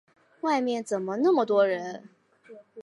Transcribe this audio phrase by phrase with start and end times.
[0.41, 2.09] 外面怎么那么多人？